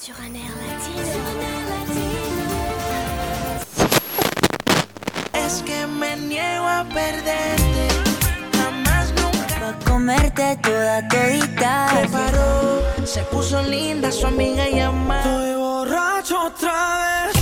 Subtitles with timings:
[0.00, 1.02] Sur un air latino.
[5.34, 7.88] Es que me niego a perderte.
[8.56, 9.60] Jamás nunca.
[9.60, 11.88] Pa' comerte toda todita.
[12.00, 15.20] Se paró, se puso linda su amiga y amada.
[15.20, 17.39] Estoy borracho otra vez.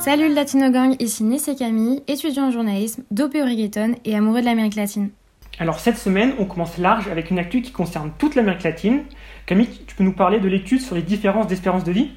[0.00, 4.40] Salut le Latino Gang, ici Nessé Camille, étudiant en journalisme, dopé au reggaeton et amoureux
[4.40, 5.10] de l'Amérique latine.
[5.58, 9.02] Alors cette semaine, on commence large avec une actu qui concerne toute l'Amérique latine.
[9.46, 12.10] Camille, tu peux nous parler de l'étude sur les différences d'espérance de vie?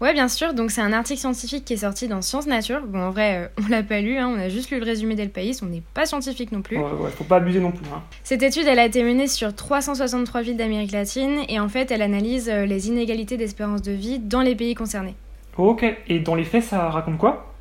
[0.00, 2.82] Ouais, bien sûr, donc c'est un article scientifique qui est sorti dans Science Nature.
[2.84, 5.14] Bon, en vrai, euh, on l'a pas lu, hein, on a juste lu le résumé
[5.14, 6.78] d'El País, on n'est pas scientifique non plus.
[6.78, 7.86] Ouais, ouais, faut pas abuser non plus.
[7.94, 8.02] Hein.
[8.24, 12.02] Cette étude, elle a été menée sur 363 villes d'Amérique latine et en fait, elle
[12.02, 15.14] analyse euh, les inégalités d'espérance de vie dans les pays concernés.
[15.56, 17.54] Ok, et dans les faits, ça raconte quoi?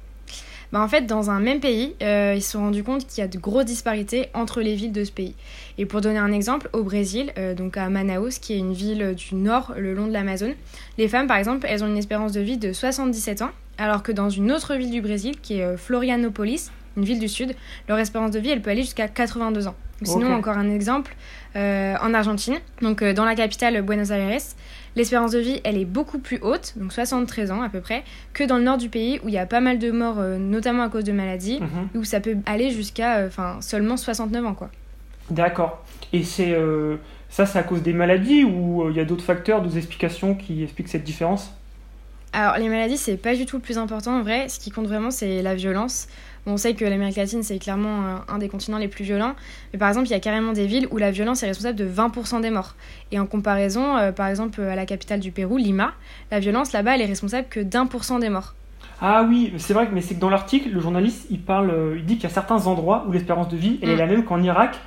[0.72, 3.24] Bah, en fait, dans un même pays, euh, ils se sont rendus compte qu'il y
[3.24, 5.36] a de grosses disparités entre les villes de ce pays.
[5.78, 9.14] Et pour donner un exemple, au Brésil, euh, donc à Manaus, qui est une ville
[9.14, 10.56] du nord le long de l'Amazone,
[10.98, 14.12] les femmes, par exemple, elles ont une espérance de vie de 77 ans, alors que
[14.12, 17.56] dans une autre ville du Brésil, qui est euh, Florianopolis, une ville du sud,
[17.88, 19.76] leur espérance de vie, elle peut aller jusqu'à 82 ans.
[20.06, 21.16] Sinon, encore un exemple,
[21.56, 24.40] euh, en Argentine, donc euh, dans la capitale Buenos Aires,
[24.96, 28.44] l'espérance de vie, elle est beaucoup plus haute, donc 73 ans à peu près, que
[28.44, 30.84] dans le nord du pays, où il y a pas mal de morts, euh, notamment
[30.84, 32.00] à cause de maladies, Mhm.
[32.02, 34.70] où ça peut aller jusqu'à enfin seulement 69 ans, quoi.
[35.30, 35.84] D'accord.
[36.12, 36.56] Et c'est
[37.30, 40.64] ça, c'est à cause des maladies ou il y a d'autres facteurs, d'autres explications qui
[40.64, 41.52] expliquent cette différence?
[42.36, 44.50] Alors, les maladies, c'est pas du tout le plus important en vrai.
[44.50, 46.08] Ce qui compte vraiment, c'est la violence.
[46.46, 49.36] Bon, on sait que l'Amérique latine, c'est clairement euh, un des continents les plus violents.
[49.72, 51.88] Mais par exemple, il y a carrément des villes où la violence est responsable de
[51.88, 52.76] 20% des morts.
[53.12, 55.94] Et en comparaison, euh, par exemple, à la capitale du Pérou, Lima,
[56.32, 58.56] la violence là-bas, elle est responsable que d'un pour cent des morts.
[59.00, 62.06] Ah oui, c'est vrai, mais c'est que dans l'article, le journaliste, il parle, euh, il
[62.06, 64.00] dit qu'il y a certains endroits où l'espérance de vie, elle est Mm.
[64.00, 64.80] la même qu'en Irak,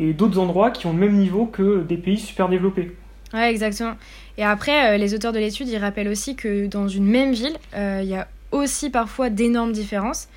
[0.00, 2.96] et d'autres endroits qui ont le même niveau que des pays super développés.
[3.34, 3.96] Ouais, exactement.
[4.38, 7.56] Et après, euh, les auteurs de l'étude, ils rappellent aussi que dans une même ville,
[7.74, 10.28] euh, il y a aussi parfois d'énormes différences.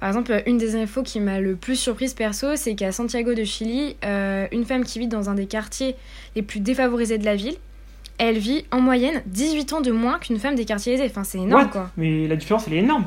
[0.00, 3.34] Par exemple, euh, une des infos qui m'a le plus surprise perso, c'est qu'à Santiago
[3.34, 5.94] de Chili, euh, une femme qui vit dans un des quartiers
[6.34, 7.56] les plus défavorisés de la ville,
[8.18, 11.06] elle vit en moyenne 18 ans de moins qu'une femme des quartiers aisés.
[11.10, 11.90] Enfin, c'est énorme, What quoi.
[11.96, 13.06] Mais la différence, elle est énorme.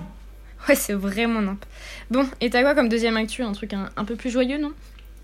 [0.68, 1.64] Ouais, c'est vraiment nimp.
[2.12, 3.44] Bon, et t'as quoi comme deuxième actu?
[3.44, 4.72] Un truc un, un peu plus joyeux, non?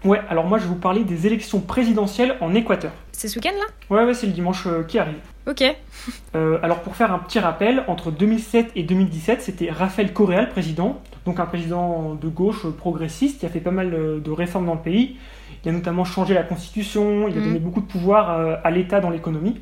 [0.05, 2.91] Ouais, alors moi, je vais vous parler des élections présidentielles en Équateur.
[3.11, 3.65] C'est ce week-end, là?
[3.95, 5.17] Ouais, ouais, c'est le dimanche euh, qui arrive.
[5.47, 5.63] Ok.
[6.35, 11.01] Euh, alors pour faire un petit rappel, entre 2007 et 2017, c'était Rafael Correa président,
[11.25, 14.73] donc un président de gauche euh, progressiste qui a fait pas mal de réformes dans
[14.75, 15.15] le pays.
[15.63, 17.45] Il a notamment changé la constitution, il a Mhm.
[17.47, 19.59] donné beaucoup de pouvoir à l'État dans l'économie.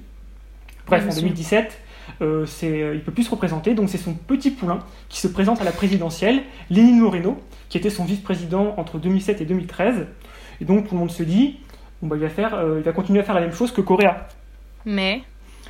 [0.88, 1.22] Bref, en bien sûr.
[1.24, 1.80] 2017,
[2.22, 4.80] euh, c'est, euh, il peut plus se représenter, donc c'est son petit poulain
[5.10, 7.40] qui se présente à la présidentielle, Lénine Moreno,
[7.70, 10.08] qui était son vice-président entre 2007 et 2013.
[10.62, 11.60] Et donc tout le monde se dit,
[12.02, 13.82] bon, bah, il, va faire, euh, il va continuer à faire la même chose que
[13.82, 14.28] Correa.
[14.86, 15.22] Mais?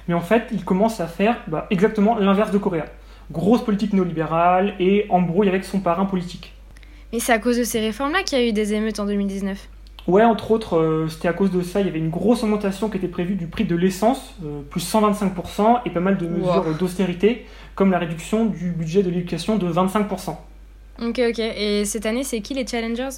[0.07, 2.85] Mais en fait, il commence à faire bah, exactement l'inverse de Correa.
[3.31, 6.53] Grosse politique néolibérale et embrouille avec son parrain politique.
[7.13, 9.69] Mais c'est à cause de ces réformes-là qu'il y a eu des émeutes en 2019.
[10.05, 12.89] Ouais, entre autres, euh, c'était à cause de ça, il y avait une grosse augmentation
[12.89, 16.66] qui était prévue du prix de l'essence, euh, plus 125%, et pas mal de mesures
[16.67, 16.73] Wow.
[16.73, 17.45] d'austérité,
[17.75, 20.35] comme la réduction du budget de l'éducation de 25%.
[21.01, 21.39] Ok, ok.
[21.39, 23.09] Et cette année, c'est qui les challengers?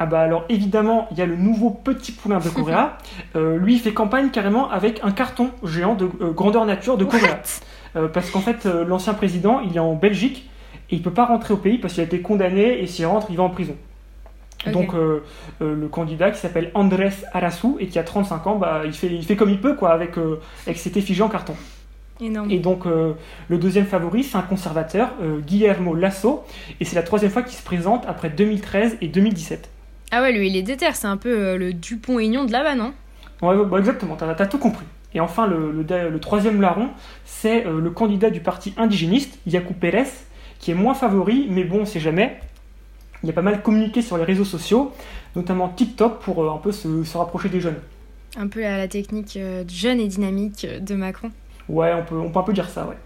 [0.00, 2.98] Ah bah alors évidemment, il y a le nouveau petit poulain de Correa.
[3.36, 7.04] Euh, lui, il fait campagne carrément avec un carton géant de euh, grandeur nature de.
[7.04, 7.42] What?
[7.96, 10.48] Euh, parce qu'en fait, l'ancien président, il est en Belgique
[10.90, 13.26] et il peut pas rentrer au pays parce qu'il a été condamné et s'il rentre,
[13.30, 13.76] il va en prison.
[14.72, 19.08] Donc le candidat qui s'appelle Andrés Arasu et qui a 35 ans, bah, il, fait,
[19.08, 20.16] il fait comme il peut quoi avec,
[20.66, 21.54] avec cet effigie en carton.
[22.20, 22.50] Énorme.
[22.50, 25.10] Et donc le deuxième favori, c'est un conservateur,
[25.46, 26.44] Guillermo Lasso,
[26.80, 29.70] et c'est la troisième fois qu'il se présente après 2013 et 2017.
[30.10, 32.94] Ah ouais, lui, il est déter, c'est un peu euh, le Dupont-Aignan de là-bas, non?
[33.42, 34.86] Ouais, bah, exactement, t'as as tout compris.
[35.14, 36.88] Et enfin, le, le, le troisième larron,
[37.24, 40.08] c'est euh, le candidat du parti indigéniste, Yacu Pérez,
[40.60, 42.40] qui est moins favori, mais bon, on sait jamais.
[43.22, 44.92] Il a pas mal communiqué sur les réseaux sociaux,
[45.36, 47.78] notamment TikTok, pour euh, un peu se, se rapprocher des jeunes.
[48.36, 51.30] Un peu à la technique euh, jeune et dynamique de Macron.
[51.68, 52.96] Ouais, on peut, on peut un peu dire ça, ouais.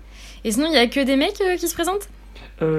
[0.44, 2.08] Et sinon, il y a que des mecs qui se présentent?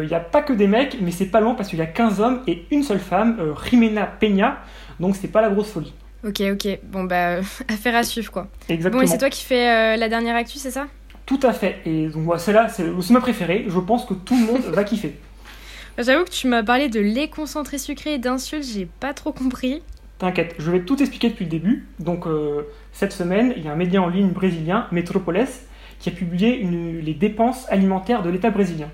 [0.04, 1.86] Il n'y a pas que des mecs, mais c'est pas loin parce qu'il y a
[1.86, 4.58] 15 hommes et une seule femme, euh, Jimena Peña,
[5.00, 5.94] donc c'est pas la grosse folie.
[6.26, 6.80] Ok, ok.
[6.84, 8.48] Bon, bah, affaire à suivre, quoi.
[8.70, 9.02] Exactement.
[9.02, 10.88] Bon, et c'est toi qui fais euh, la dernière actu, c'est ça?
[11.26, 11.80] Tout à fait.
[11.86, 13.66] Et donc, voilà, celle-là, c'est ma préférée.
[13.68, 15.16] Je pense que tout le monde va kiffer.
[15.98, 19.82] J'avoue que tu m'as parlé de lait concentré sucré et d'insultes, j'ai pas trop compris.
[20.18, 21.86] T'inquiète, je vais tout expliquer depuis le début.
[22.00, 22.64] Donc, euh,
[22.94, 25.66] cette semaine, il y a un média en ligne brésilien, Metropolis,
[26.00, 28.90] qui a publié une- les dépenses alimentaires de l'État brésilien.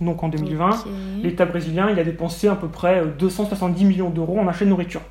[0.00, 0.86] Donc en 2020, Ok.
[1.22, 4.70] l'État brésilien il a dépensé à peu près euh, 270 millions d'euros en achat de
[4.70, 5.02] nourriture.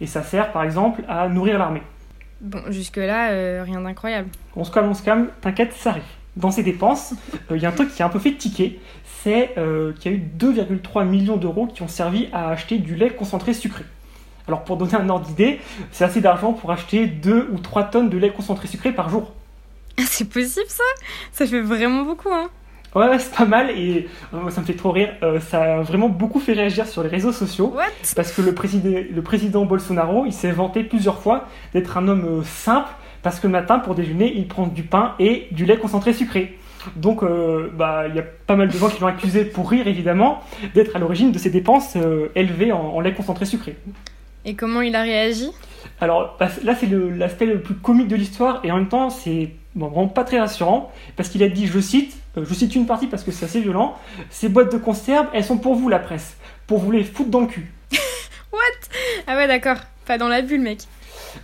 [0.00, 1.82] Et ça sert par exemple à nourrir l'armée.
[2.40, 4.28] Bon, jusque-là, euh, rien d'incroyable.
[4.54, 6.02] On se calme, on se calme, t'inquiète, ça arrive.
[6.36, 7.14] Dans ces dépenses,
[7.50, 8.78] euh, il y a un truc qui a un peu fait tiquer,
[9.24, 12.94] c'est euh, qu'il y a eu 2,3 millions d'euros qui ont servi à acheter du
[12.94, 13.82] lait concentré sucré.
[14.46, 15.58] Alors pour donner un ordre d'idée,
[15.90, 19.32] c'est assez d'argent pour acheter 2 ou 3 tonnes de lait concentré sucré par jour.
[19.98, 20.84] C'est possible ça?
[21.32, 22.48] Ça fait vraiment beaucoup, hein
[22.98, 25.10] Ouais, ouais, c'est pas mal et euh, ça me fait trop rire.
[25.22, 27.72] Euh, ça a vraiment beaucoup fait réagir sur les réseaux sociaux.
[27.76, 27.84] What?
[28.16, 32.40] Parce que le président, le président Bolsonaro, il s'est vanté plusieurs fois d'être un homme
[32.40, 32.90] euh, simple,
[33.22, 36.58] parce que le matin, pour déjeuner, il prend du pain et du lait concentré sucré.
[36.96, 39.86] Donc, euh, bah, il y a pas mal de gens qui l'ont accusé, pour rire
[39.86, 40.42] évidemment,
[40.74, 41.96] d'être à l'origine de ces dépenses
[42.34, 43.76] élevées en, en lait concentré sucré.
[44.44, 45.50] Et comment il a réagi?
[46.00, 49.50] Alors bah, là, c'est l'aspect le plus comique de l'histoire, et en même temps, c'est
[49.74, 52.86] bon, vraiment pas très rassurant, parce qu'il a dit, je cite, euh, je cite une
[52.86, 53.96] partie parce que c'est assez violent,
[54.30, 56.36] ces boîtes de conserve, elles sont pour vous, la presse,
[56.66, 57.72] pour vous les foutre dans le cul.
[59.26, 59.76] Ah ouais, d'accord.
[60.06, 60.80] Pas dans la bulle, mec.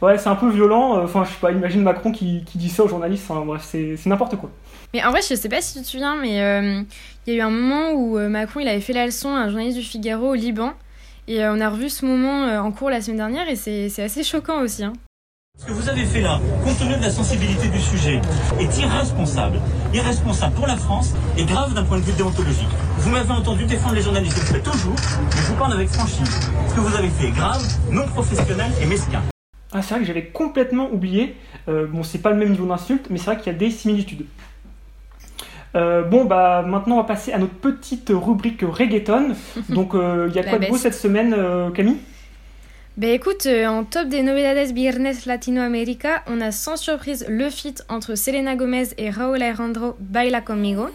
[0.00, 0.96] Ouais, c'est un peu violent.
[0.98, 3.26] euh, Enfin, je sais pas, imagine Macron qui, qui dit ça aux journalistes.
[3.28, 4.50] Bref, c'est n'importe quoi.
[4.94, 6.80] Mais en vrai, je sais pas si tu te souviens, mais euh,
[7.26, 9.48] il y a eu un moment où Macron il avait fait la leçon à un
[9.48, 10.72] journaliste du Figaro au Liban.
[11.26, 13.88] Et euh, on a revu ce moment euh, en cours la semaine dernière et c'est
[13.88, 14.84] c'est assez choquant aussi.
[14.84, 14.92] Hein.
[15.58, 18.20] Ce que vous avez fait là, compte tenu de la sensibilité du sujet,
[18.58, 19.60] est irresponsable.
[19.94, 22.68] Irresponsable pour la France et grave d'un point de vue déontologique.
[22.98, 25.88] Vous m'avez entendu défendre les journalistes, je le fais toujours, mais je vous parle avec
[25.90, 26.50] franchise.
[26.68, 29.22] Ce que vous avez fait est grave, non professionnel et mesquin.
[29.72, 31.36] Ah, c'est vrai que j'avais complètement oublié.
[31.68, 33.70] Euh, bon, c'est pas le même niveau d'insulte, mais c'est vrai qu'il y a des
[33.70, 34.26] similitudes.
[35.76, 39.34] Euh, bon, bah maintenant on va passer à notre petite rubrique reggaeton.
[39.68, 41.98] Donc, euh, il y a quoi de beau cette semaine, euh, Camille?
[42.96, 47.84] Ben écoute, euh, en top des novedades viernes Latinoamérica, on a sans surprise le feat
[47.88, 50.86] entre Selena Gomez et Raúl Alejandro Baila Conmigo.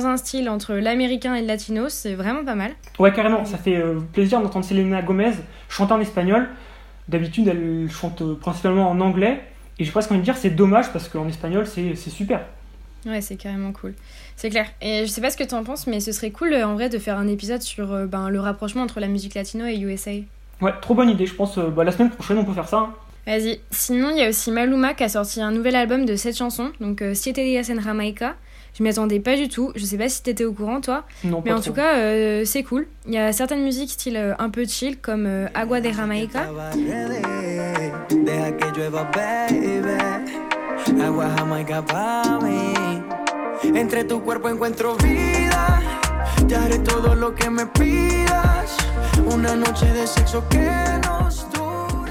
[0.00, 2.72] Dans un style entre l'américain et le latino, c'est vraiment pas mal.
[2.98, 5.32] Ouais, carrément, ça fait euh, plaisir d'entendre Selena Gomez
[5.68, 6.48] chanter en espagnol.
[7.08, 9.40] D'habitude, elle chante euh, principalement en anglais.
[9.78, 12.40] Et j'ai presque envie de dire, c'est dommage parce qu'en espagnol, c'est super.
[13.06, 13.94] Ouais, c'est carrément cool.
[14.36, 14.66] C'est clair.
[14.82, 16.88] Et je sais pas ce que t'en penses, mais ce serait cool euh, en vrai
[16.88, 20.10] de faire un épisode sur ben, le rapprochement entre la musique latino et USA.
[20.60, 21.26] Ouais, trop bonne idée.
[21.26, 22.78] Je pense bah, la semaine prochaine, on peut faire ça.
[22.78, 22.94] hein.
[23.26, 23.60] Vas-y.
[23.70, 26.72] Sinon, il y a aussi Maluma qui a sorti un nouvel album de 7 chansons,
[26.80, 28.34] donc Siete Días en Jamaica.
[28.74, 29.72] Je m'y attendais pas du tout.
[29.74, 31.04] Je sais pas si t'étais au courant, toi.
[31.24, 31.70] Non, Mais pas en trop.
[31.70, 32.86] tout cas, euh, c'est cool.
[33.06, 36.46] Il y a certaines musiques style euh, un peu chill, comme euh, Agua de Jamaica.
[43.76, 45.80] Entre tu cuerpo encuentro vida.
[46.48, 48.76] Te haré todo lo que me pidas.
[49.26, 50.66] Una noche de sexo que
[51.06, 51.46] nos.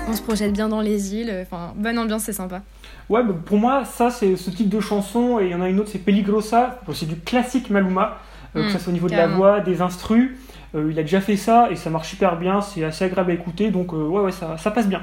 [0.10, 1.34] On se projette bien dans les îles.
[1.42, 2.62] Enfin, bonne ambiance, c'est sympa.
[3.10, 5.40] Ouais, bah, pour moi, ça, c'est ce type de chanson.
[5.40, 6.80] Et il y en a une autre, c'est Peligrosa.
[6.94, 8.18] C'est du classique Maluma,
[8.56, 10.32] euh, Mm, que ce soit au niveau de la voix, des instrus.
[10.76, 12.62] Euh, il a déjà fait ça et ça marche super bien.
[12.62, 13.70] C'est assez agréable à écouter.
[13.72, 15.02] Donc, euh, ouais, ouais, ça, ça passe bien.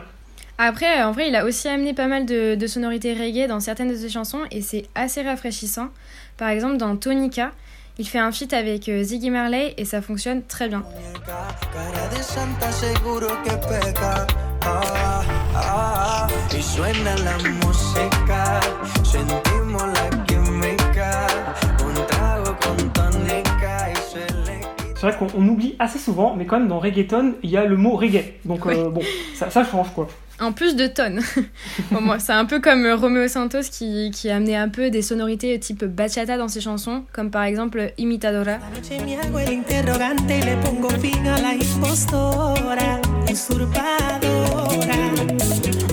[0.59, 3.61] Après, euh, en vrai, il a aussi amené pas mal de, de sonorités reggae dans
[3.61, 5.89] certaines de ses chansons et c'est assez rafraîchissant.
[6.39, 7.53] Par exemple, dans Tonica,
[7.99, 10.83] il fait un feat avec euh, Ziggy Marley et ça fonctionne très bien.
[14.67, 15.23] Ah,
[15.55, 18.61] ah, y suena la música.
[19.03, 21.27] Sentimos la química.
[21.85, 24.95] Un trago con tónica y se le quita.
[24.95, 27.65] C'est vrai qu'on on oublie assez souvent, mais quand même, dans reggaeton, il y a
[27.65, 28.35] le mot reggae.
[28.45, 29.03] Donc, euh, bon,
[29.35, 30.09] ça, ça change quoi.
[30.39, 31.21] En plus de tonnes.
[31.91, 34.91] Bon, moi, c'est un peu comme euh, Romeo Santos qui, qui a amené un peu
[34.91, 38.59] des sonorités type bachata dans ses chansons, comme par exemple Imitadora.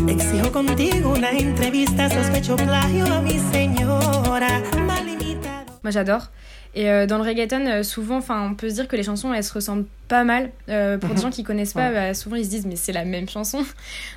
[0.08, 4.62] Exijo contigo una entrevista, sospecho plagio a mi señora.
[5.84, 6.30] Moi j'adore.
[6.76, 9.32] Et euh, dans le reggaeton, euh, souvent, enfin, on peut se dire que les chansons,
[9.32, 10.50] elles se ressemblent pas mal.
[10.70, 11.94] Euh, pour des gens qui connaissent pas, Ouais.
[12.10, 13.64] bah, souvent ils se disent mais c'est la même chanson.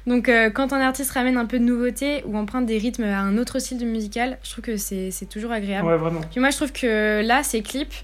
[0.06, 3.18] Donc euh, quand un artiste ramène un peu de nouveauté ou emprunte des rythmes à
[3.20, 5.87] un autre style de musical, je trouve que c'est c'est toujours agréable.
[5.87, 6.20] Ouais, vraiment.
[6.30, 7.94] Puis moi je trouve que là, ces clips,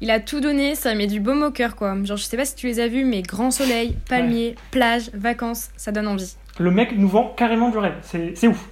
[0.00, 1.94] il a tout donné, ça met du baume au cœur quoi.
[2.04, 5.70] Genre je sais pas si tu les as vus, mais grand soleil, palmier, plage, vacances,
[5.76, 6.36] ça donne envie.
[6.58, 7.94] Le mec nous vend carrément du rêve.
[8.02, 8.68] C'est c'est ouf.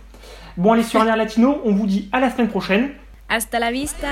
[0.57, 2.91] Bon, allez, sur un air latino, on vous dit à la semaine prochaine.
[3.29, 4.09] Hasta la vista!